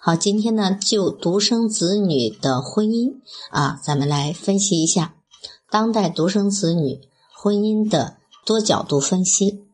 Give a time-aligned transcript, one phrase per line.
[0.00, 5.14] 好，今天呢，就独生子女的婚姻啊，咱们来分析一下
[5.70, 7.00] 当代独生子女
[7.34, 9.64] 婚姻的多角度分析。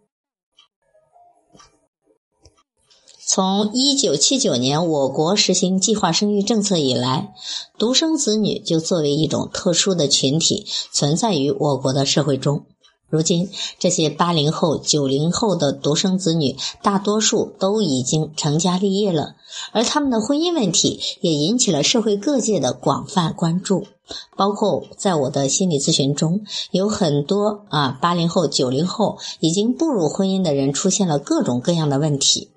[3.26, 7.34] 从一九七九年我国实行计划生育政策以来，
[7.78, 12.64] 独生子女就作为一种特殊的群体存在于我国的社会中。
[13.10, 19.36] 如今，这些八零后、九零后的独生子女，大多数都已经成家立业了，
[19.72, 23.86] 而他们的婚姻问题也引起了社会各界的广泛关注。
[24.36, 32.50] 包括在我的心理咨询中，有很多啊八零后、九零后已经步入婚姻的人，出现了各种各样的问题。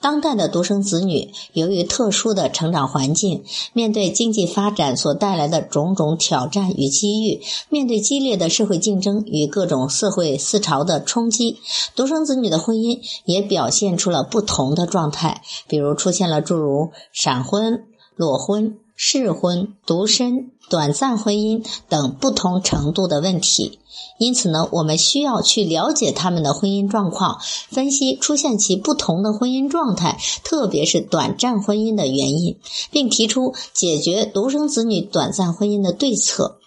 [0.00, 11.58] 当代的独生子女由于特殊的成长环境，面对经济发展所带来的种种挑战与机遇，面对激烈的社会竞争与各种社会思潮的冲击，
[11.94, 17.84] 独生子女的婚姻也表现出了不同的状态，比如出现了诸如闪婚、
[18.16, 18.78] 裸婚。
[19.02, 23.80] 试婚、独身、短暂婚姻等不同程度的问题，
[24.18, 32.56] 因此呢，我们需要去了解他们的婚姻状况，分析出现其不同的婚姻状态，特别是短暂婚姻的原因，
[32.92, 36.59] 并提出解决独生子女短暂婚姻的对策。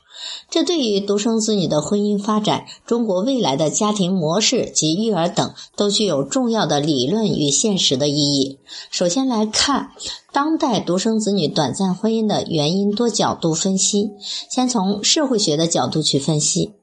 [0.50, 8.60] 这对于独生子女的婚姻发展、中国未来的家庭模式及育儿等，都具有重要的理论与现实的意义。
[8.92, 9.92] 首先来看
[10.32, 14.12] 当代独生子女短暂婚姻的原因多角度分析。
[14.50, 16.74] 先从社会学的角度去分析：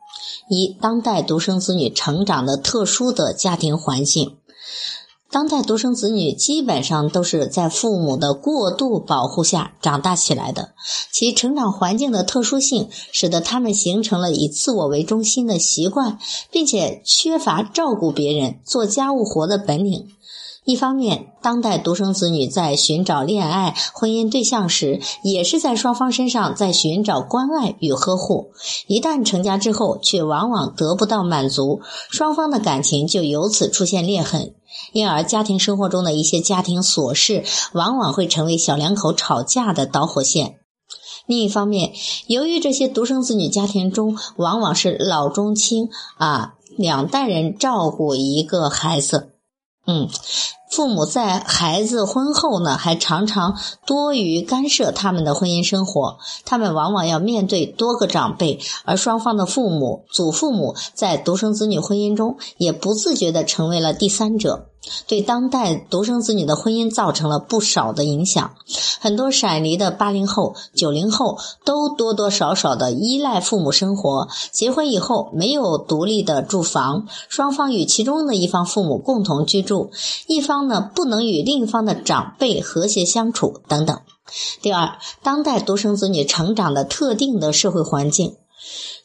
[0.48, 4.36] 一、当代独生子女成长的特殊的家庭环境。
[5.33, 10.70] 当代独生子女基本上都是在父母的过度保护下长大起来的，
[11.13, 16.18] 其成长环境的特殊性使得他们形成了以自我为中心的习惯，
[16.51, 20.08] 并且缺乏照顾别人、做家务活的本领。
[20.70, 28.53] 一方面，当代独生子女在寻找恋爱、婚姻对象时，也是在双方身上在寻找关爱与呵护。
[28.86, 34.55] 一旦成家之后，却往往得不到满足，双方的感情就由此出现裂痕。
[34.92, 37.42] 因而，家庭生活中的一些家庭琐事，
[37.73, 40.61] 往往会成为小两口吵架的导火线。
[41.27, 41.95] 另一方面，
[42.29, 49.33] 由于这些独生子女家庭中往往是老中青啊两代人照顾一个孩子，
[49.85, 50.09] 嗯。
[50.70, 56.19] 父母在孩子婚后呢，还常常多于干涉他们的婚姻生活。
[56.45, 64.67] 他们往往要面对多个长辈，而双方的父母、祖父母在独生子女婚姻中也不自觉地成为了第三者。
[65.07, 68.53] 对当代独生子女的婚姻造成了不少的影响，
[68.98, 79.91] 很多闪离的八零后、九零后都多多少少的依赖父母生活，结婚以后没有独立的住房，双方与其中的一方父母共同居住，
[80.27, 84.01] 一方呢不能与另一方的长辈和谐相处等等。
[84.63, 88.37] 第二，当代独生子女成长的特定的社会环境。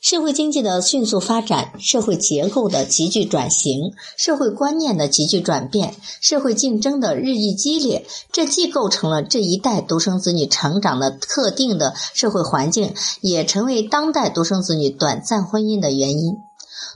[0.02, 16.36] 社会经济的迅速发展，社会结构的急剧转型，社会观念的急剧转变，社会竞争的日益激烈，这既构成了这一代独生子女成长的特定的社会环境，也成为当代独生子女短暂婚姻的原因。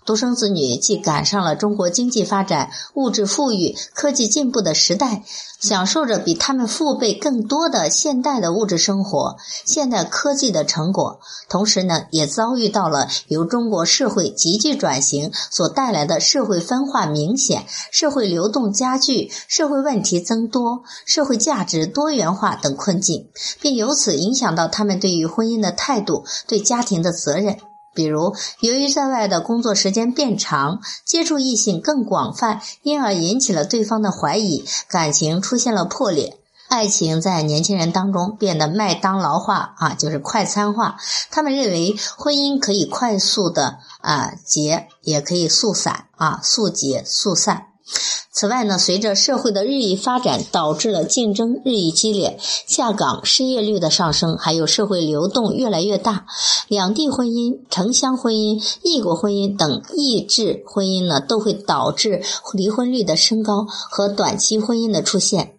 [0.10, 5.22] 独生子女既赶上了中国经济发展、物质富裕、科技进步的时代，
[5.60, 23.30] 享受着比他们父辈更多的现代的物质生活、现代科技的成果，同时呢，也遭遇到了由中国社会急剧转型所带来的社会分化明显、社会流动加剧、社会问题增多、社会价值多元化等困境，
[23.62, 27.58] 并由此影响到他们对于婚姻的态度、对家庭的责任。
[27.94, 36.38] 比如，由于在外的工作时间变长，接触异性更广泛，因而引起了对方的怀疑，感情出现了破裂，
[36.70, 40.98] 爱情在年轻人当中变得麦当劳化啊，就是快餐化。
[41.32, 47.69] 他们认为婚姻可以快速的啊结，也可以速散啊速结速散。
[48.32, 52.38] 此外呢，随着社会的日益发展，导致了竞争日益激烈，
[52.68, 56.26] 下岗、失业率的上升，还有社会流动越来越大，
[56.70, 62.22] 两地婚姻、城乡婚姻、异国婚姻等异质婚姻呢，都会导致
[62.54, 65.56] 离婚率的升高和短期婚姻的出现。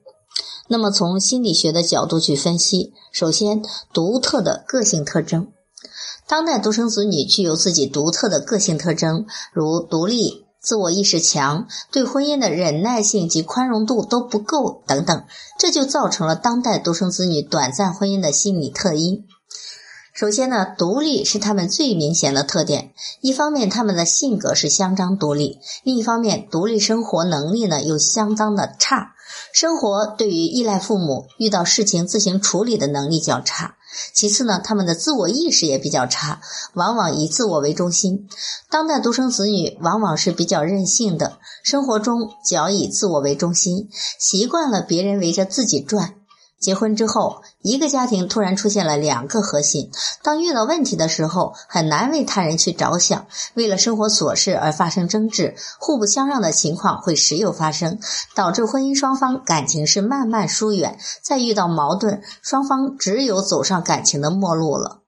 [0.68, 3.62] 那么从心理学的角度去分析，首先
[3.92, 5.48] 独特的个性特征，
[6.28, 15.24] 当代独生子女具有自己独特的个性特征，如独立、自我意识强、对婚姻的忍耐性及宽容度都不够等等，
[15.58, 19.24] 这就造成了当代独生子女短暂婚姻的心理特因。
[20.12, 22.92] 首先呢，独立是他们最明显的特点。
[23.22, 29.14] 一方面，他们的性格是相当独立；另一方面，独立生活能力呢又相当的差。
[29.54, 33.76] 生活对于依赖父母、遇到事情自行处理的能力较差。
[34.12, 36.40] 其次呢，他们的自我意识也比较差，
[36.74, 38.28] 往往以自我为中心。
[38.68, 43.88] 当代独生子女往往是比较任性的，生活中较以自我为中心，
[44.18, 46.19] 习惯了别人围着自己转。
[46.60, 49.90] 结婚之后，一个家庭突然出现了两个核心，
[50.22, 57.98] 当遇到问题的时候，很难为他人去着想，为了生活琐事而发生争执，互不相让的情况会时有发生，
[58.34, 64.98] 导致婚姻双方感情是慢慢疏远，再遇到矛盾，双方只有走上感情的末路了。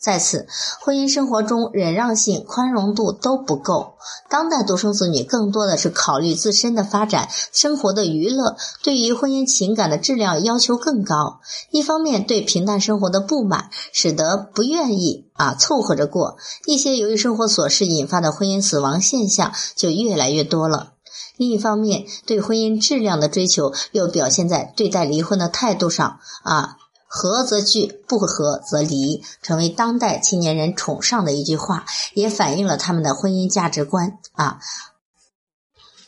[0.00, 0.48] 在此，
[0.80, 3.96] 婚姻生活中忍让性、宽容度都不够。
[4.30, 11.40] 当代独生子女更多的是考虑自身的发展、生活的娱乐，对于婚姻情感的质量要求更高。
[11.70, 16.38] 一方面对平淡生活的不满，使得不愿意啊凑合着过。
[16.64, 20.94] 一些由于生活琐事引发的婚姻死亡现象就越来越多了。
[21.36, 26.78] 另一方面，对婚姻质量的追求又表现在对待离婚的态度上啊。
[27.12, 31.84] 合则聚，不合则离，成为当代青年人崇尚的一句话，
[32.14, 34.60] 也反映了他们的婚姻价值观啊。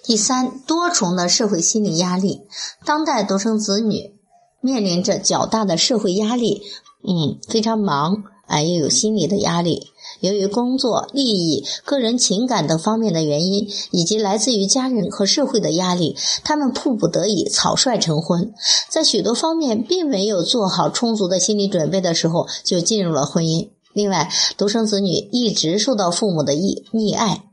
[0.05, 2.47] 第三，多重的社会心理压力，
[2.85, 4.15] 当代独生子女
[4.61, 6.63] 面临着较大的社会压力，
[7.03, 9.89] 嗯，非常忙啊，又有心理的压力。
[10.21, 18.53] 由于工作、利益、个人情感等方面的原因，以及来自于家人和社会的压力，他们迫不得已草率成婚，
[18.89, 23.69] 在许多方面并没有做好充足的心理准备的时候，就进入了婚姻。
[23.95, 27.45] 另外，独生子女一直受到父母的溺溺爱。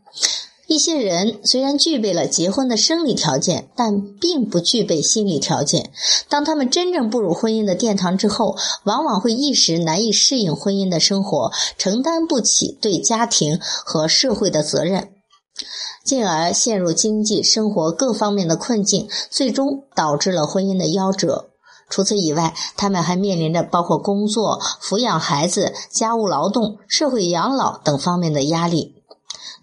[0.70, 5.90] 一些人虽然具备了结婚的生理条件，但并不具备心理条件。
[6.30, 15.10] 当他们真正步入婚姻的殿堂之后，往往会一时难以适应婚姻的生活，承担不起对家庭和社会的责任，
[16.06, 21.50] 进而陷入经济生活各方面的困境，最终导致了婚姻的夭折。
[21.90, 28.99] 除此以外，他们还面临着包括工作、抚养孩子、家务劳动、社会养老等方面的压力。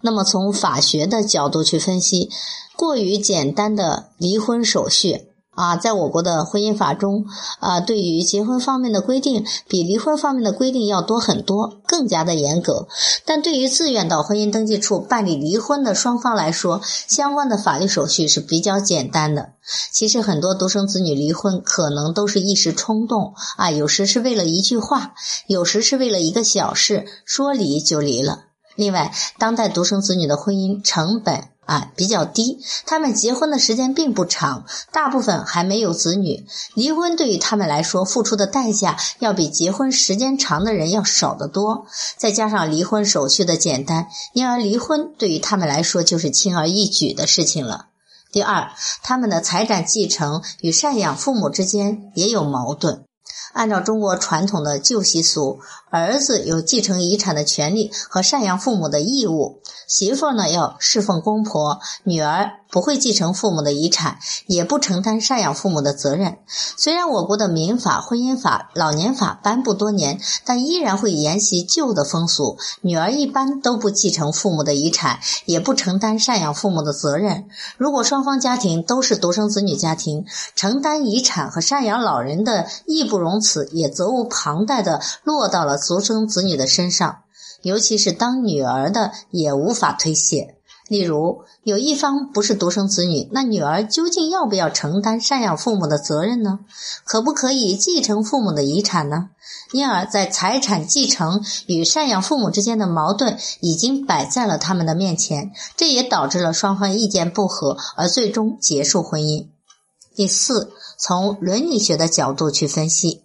[0.07, 2.29] 那么，从法学的角度去分析，
[2.77, 7.25] 过于简单的离婚手续啊，在我国的婚姻法中
[7.59, 12.87] 啊，对于结婚方面的规定比离婚方面的规定要多很多，更加的严格。
[13.25, 19.49] 但对于自愿到婚姻登记处办理离婚的双方来说，相关的法律手续是比较简单的。
[19.91, 25.15] 其实，很多独生子女离婚可能都是一时冲动啊，有时是为了一句话，
[25.47, 28.45] 有时是为了一个小事，说离就离了。
[28.77, 36.45] 另外，当代独生子女的婚姻成本啊比较低，他们结婚的时间并不长，大部分还没有子女。
[36.75, 41.87] 离婚对于他们来说，付出的代价要比结婚时间长的人要少得多。
[42.17, 47.87] 再加上离婚手续的简单，因而离婚对于他们来说就是轻而易举的事情了。
[48.31, 48.69] 第二，
[49.01, 53.06] 他们的财产继承与赡养父母之间也有矛盾。
[53.53, 62.51] 按照中国传统的旧习俗，儿子有继承遗产的权利和赡养父母的义务，媳妇呢要侍奉公婆，女儿。
[62.69, 66.37] 不会继承父母的遗产，也不承担赡养父母的责任。
[66.77, 72.57] 虽然我国的民法、婚姻法、老年法颁布多年，但依然会沿袭旧的风俗。
[72.81, 77.45] 女儿一般都不继承父母的遗产，也不承担赡养父母的责任。
[77.77, 87.19] 如果双方家庭都是独生子女家庭，承担遗产和赡养老人的义不容辞，也责无旁贷的落到了独生子女的身上。
[87.61, 90.56] 尤其是当女儿的，也无法推卸。
[90.89, 96.59] 例如，有一方不是独生子女，那女儿究竟要不要承担赡养父母的责任呢？
[97.03, 99.29] 可不可以继承父母的遗产呢？
[99.73, 109.47] 因而，在财产继承与赡养父母之间的矛盾已经摆在了他们的面前，这也导致了双方意见不合，而最终结束婚姻。
[110.15, 113.23] 第四，从伦理学的角度去分析。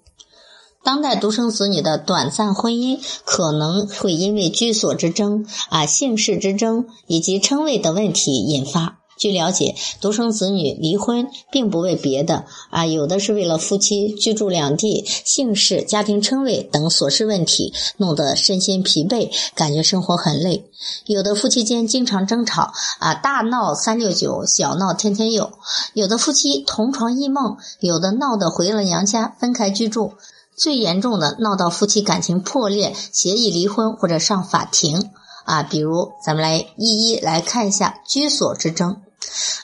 [0.84, 8.98] 当代独生子女的短暂婚姻可能会因为居所之争、啊姓氏之争以及称谓的问题引发。
[9.18, 20.68] 据了解，独生子女离婚并不为别的啊，有的是为了夫妻居住两地、姓氏、家庭称谓等琐事问题，弄得身心疲惫，感觉生活很累。
[21.06, 25.52] 有的夫妻间经常争吵啊，大闹三六九，小闹天天有；
[25.94, 30.14] 有的夫妻同床异梦，有的闹得回了娘家分开居住，
[30.62, 35.10] 最严重的闹到夫妻感情破裂，协议离婚或者上法庭
[35.44, 35.64] 啊。
[35.64, 39.02] 比如，咱们来一一来看一下居所之争。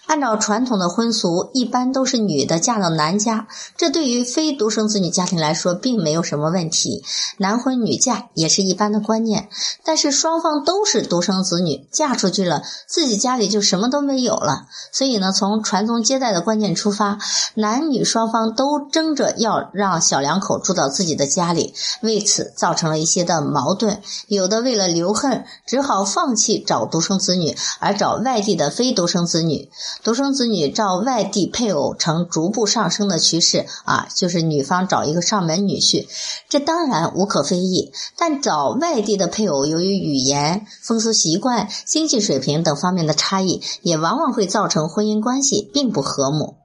[0.06, 3.46] 按照传统的婚俗，一般都是女的嫁到男家，
[3.76, 7.04] 这对于非独生子女家庭来说并没有什么问题，
[7.36, 9.48] 男婚女嫁也是一般的观念。
[9.84, 14.66] 但是双方都是独生子女，嫁出去了，自己家里就什么都没有了。
[14.92, 17.18] 所以呢，从传宗接代的观念出发，
[17.54, 24.00] 男女双方都争着要让小两口住到自己的家里，为此造成了一些的矛盾。
[24.28, 29.57] 有的为了留恨，只好放弃找独生子女，而找外地的非独生子女。
[30.02, 36.06] 独生子女照外地配偶呈逐步上升的趋势啊，就是女方找一个上门女婿，
[36.48, 37.92] 这当然无可非议。
[38.16, 46.56] 但找外地的配偶，由于语言、风俗习惯、经济水平等方面的差异，也往往会造成婚姻关系并不和睦。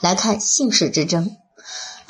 [0.00, 1.36] 来看姓氏之争。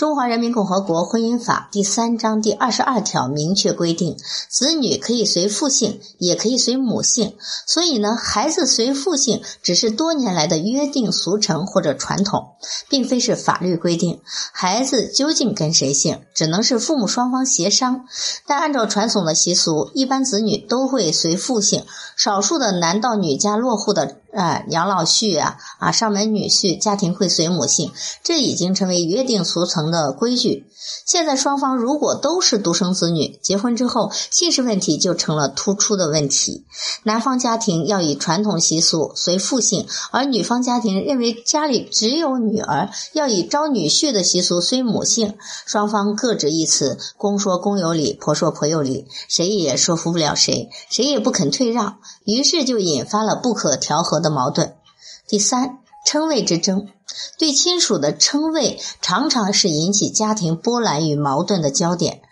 [0.02, 4.16] 中华人民共和国婚姻法第三章第二十二条明确规定，
[4.48, 7.36] 子女可以随父姓，也可以随母姓。
[7.68, 12.56] 所以呢，孩子随父姓只是多年来的约定俗成或者传统，
[12.88, 14.20] 并非是法律规定。
[14.52, 18.04] 孩子究竟跟谁姓，只能是父母双方协商。
[18.44, 21.84] 但按照传统的习俗，一般子女都会随父姓，
[22.16, 24.16] 少数的男到女家落户的。
[24.34, 27.92] 啊，养老婿啊，啊，上门女婿家庭会随母姓，
[28.24, 30.66] 这已经成为约定俗成的规矩。
[31.06, 36.64] 现在双方如果都是独生子女，结婚之后姓氏问题就成了突出的问题。
[37.04, 45.34] 男方家庭要以传统习俗随父姓，而女方家庭认为家里只有女儿，要以招女婿的习俗随母姓。
[45.66, 54.21] 双方各执一词，公说公有理，婆说婆有理，谁也说服不了谁，谁也不肯退让，于是就引发了不可调和。
[54.22, 54.76] 的矛盾。
[55.26, 56.88] 第三，称谓之争，
[57.36, 62.22] 对亲属的称谓常常是引起家庭波澜与矛盾的焦点。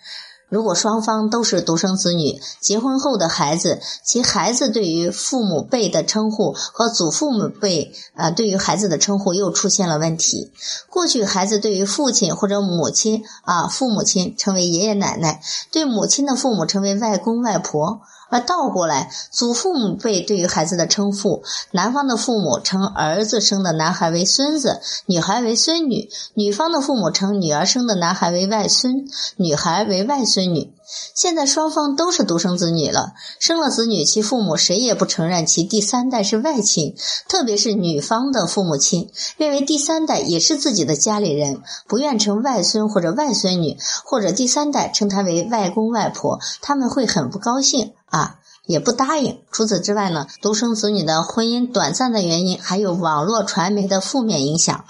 [0.50, 10.52] 如果双方都是独生子女，结婚后的孩子，其孩子对于父母辈的称呼和祖父母辈啊，对于孩子的称呼又出现了问题。
[10.90, 15.40] 过去孩子对于父亲或者母亲啊，父母亲称为爷爷奶奶，
[15.72, 18.02] 对母亲的父母称为外公外婆。
[18.32, 21.42] 而倒过来，祖父母辈对于孩子的称呼，
[21.72, 30.72] 男方的父母称儿子生的男孩为孙子，女孩为孙女；女方的父母称女儿生的男孩为外孙，女孩为外孙孙女。
[31.14, 36.96] 现在双方都是独生子女了，生了子女，其父母谁也不承认其第三代是外亲，
[37.28, 49.42] 特别是女方的父母亲认为第三代也是自己的家里人，不愿称外孙或者外孙女，或者第三代称他为外公外婆，他们会很不高兴啊，也不答应。
[49.52, 54.84] 除此之外呢，独生子女的婚姻短暂的原因还有网络传媒的负面影响。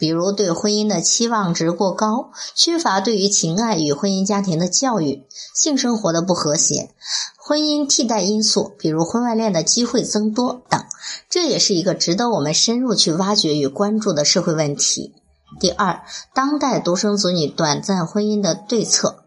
[0.00, 6.90] 比如对婚姻的期望值过高，缺乏对于情爱与婚姻家庭的教育，性生活的不和谐，
[7.36, 10.82] 婚姻替代因素，比如婚外恋的机会增多等，
[11.28, 15.12] 这也是一个值得我们深入去挖掘与关注的社会问题。
[15.60, 16.00] 第二，
[16.32, 19.24] 当代独生子女短暂婚姻的对策，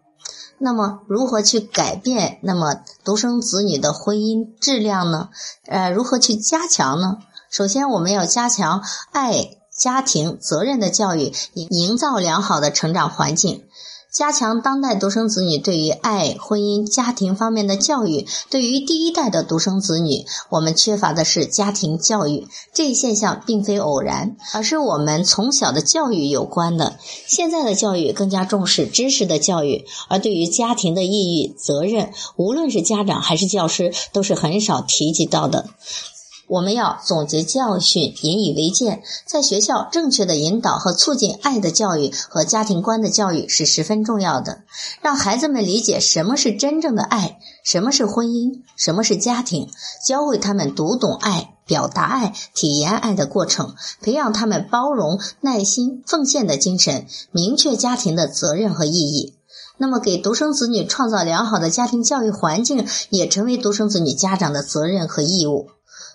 [0.58, 5.30] 那么如何去改变那么独生子女的婚姻质量呢？
[5.68, 7.18] 呃，如何去加强呢？
[7.52, 9.60] 首先，我们要加强爱。
[9.84, 13.66] 家庭责任的教育，营造良好的成长环境，
[14.14, 18.26] 加强当代独生子女对于爱、婚姻、家庭方面的教育。
[18.50, 22.48] 对于第一代的独生子女，我们缺乏的是家庭教育。
[22.74, 26.96] 这一现象并非偶然，而是我们从小的教育有关的。
[27.28, 35.68] 现在的教育更加重视知识的教育，而对于家庭的意义、责任，无论是家长还是教师，都是很少提及到的。
[36.48, 39.02] 我们要总结教训，引以为戒。
[39.26, 44.64] 在学校，正确的引导和促进爱的教育和家庭观的教育是十分重要的。
[45.02, 49.70] 让孩子们理解什么是真正的爱，什么是婚姻，什么是家庭，
[50.06, 59.36] 教会他们读懂爱、表达爱、体验爱的过程，培养他们包容、耐心、奉献的精神，明确家庭的责任和意义。
[59.78, 65.70] 那么，给独生子女创造良好的家庭教育环境，也成为独生子女家长的责任和义务。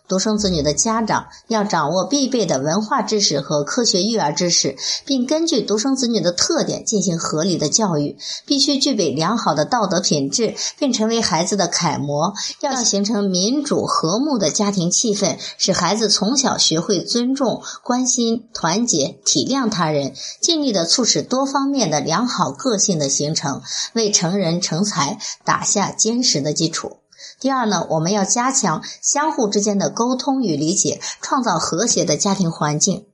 [0.08, 8.16] 独生子女的家长要掌握必备的文化知识和科学育儿知识，并根据独生子女的特点进行合理的教育。
[8.46, 12.32] 必须具备良好的道德品质，并成为孩子的楷模。
[12.60, 23.60] 要形成民主和睦的家庭气氛，使孩子从小学会尊重、关心、团结、体谅他人，尽力的促使多方面的良好个性的形成，
[23.92, 26.96] 为成人成才打下坚实的基础。
[27.40, 33.04] 第二呢，我们要加强相互之间的沟通与理解，创造和谐的家庭环境。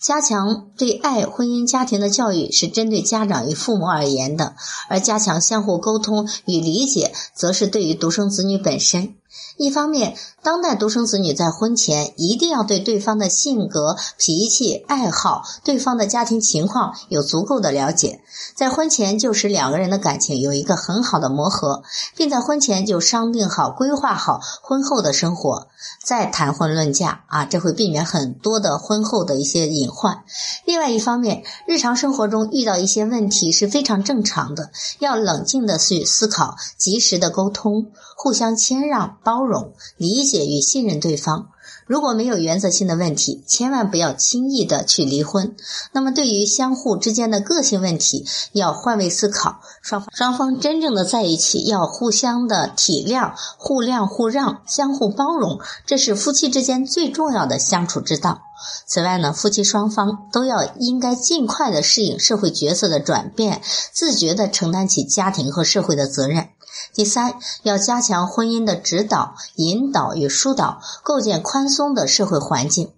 [0.00, 4.56] 加强对爱、婚姻、家庭的教育是针对家长与父母而言的，
[4.88, 9.17] 而加强相互沟通与理解，则是对于独生子女本身。
[9.56, 18.20] 一方面，当代独生子女在婚前一定要对对方的性格、脾气、爱好、对方的家庭情况有足够的了解，
[18.54, 21.82] 在婚前就使两个人的感情有一个很好的磨合，
[22.16, 25.68] 并在婚前就商定好、规划好婚后的生活，
[26.02, 30.24] 再谈婚论嫁啊，这会避免很多的婚后的一些隐患。
[30.64, 34.70] 另外一方面，日常生活中遇到一些问题是非常正常的，
[35.00, 41.48] 要冷静的去思考，及时的沟通，互相谦让、包容、理解与信任对方。
[41.86, 45.54] 如果没有原则性的问题，千万不要轻易的去离婚。
[45.92, 58.42] 那么，对于相互之间的个性问题，要换位思考，双方双方真正的在一起，要互相的体谅、互谅互让、相互包容，这是夫妻之间最重要的相处之道。
[58.86, 66.48] 此外呢，夫妻双方都要应该尽快的适应社会角色的转变，自觉的承担起家庭和社会的责任。
[66.92, 72.92] 第三，要加强婚姻的指导、引导与疏导，构建宽松的社会环境。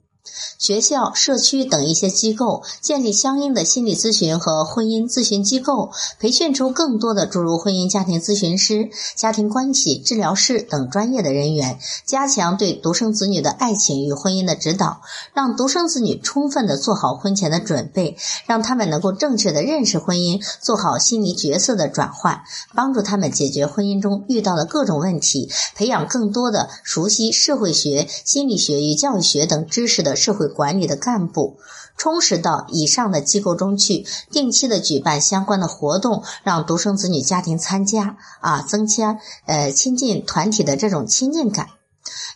[0.58, 15.00] 学校、社区等一些机构建立相应的心理咨询和婚姻咨询机构，培训出更多的诸如婚姻家庭咨询师、家庭关系治疗师等专业的人员，加强对独生子女的爱情与婚姻的指导，
[15.32, 22.42] 让独生子女充分的做好婚前的准备，让他们能够正确的认识婚姻，做好心理角色的转换，
[22.74, 30.10] 帮助他们解决婚姻中遇到的各种问题，培养更多的熟悉社会学、心理学与教育学等知识的。
[30.20, 31.58] 社会管理的干部
[31.96, 41.79] 充实到以上的机构中去，定期的举办相关的活动，让独生子女家庭参加啊，增加呃亲近团体的这种亲近感。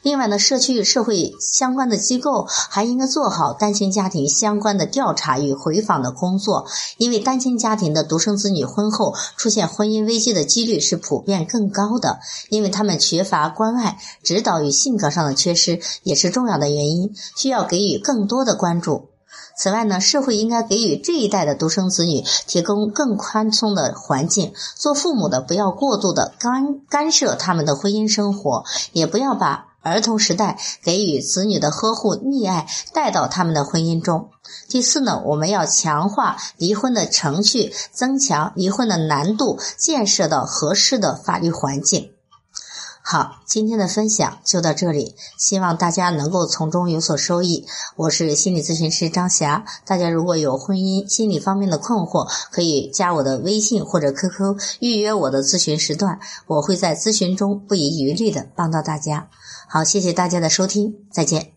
[0.02, 6.66] 另外呢，社区与社会相关的机构还应该做好单亲家庭相关的调查与回访的工作，
[6.98, 12.18] 因为单亲家庭的独生子女婚后出现婚姻危机的几率是普遍更高的，
[12.50, 19.13] 因为他们缺乏关爱、指导与性格上的缺失也是重要的原因，需要给予更多的关注。
[19.56, 29.66] 此外呢，社会应该给予这一代的独生子女提供更宽松的环境，做父母的不要过度的干干涉他们的婚姻生活，也不要把。
[29.84, 34.30] 儿童时代给予子女的呵护溺爱带到他们的婚姻中。
[34.66, 42.13] 第四呢，我们要强化离婚的程序，增强离婚的难度，建设到合适的法律环境。
[43.06, 47.66] 好，今天的分享就到这里，希望大家能够从中有所收益。
[47.96, 59.28] 我是心理咨询师张霞，大家如果有婚姻心理方面的困惑，可以加我的微信或者 QQ 预约我的咨询时段，我会在咨询中不遗余力的帮到大家。
[59.68, 61.53] 好，谢谢大家的收听，再见。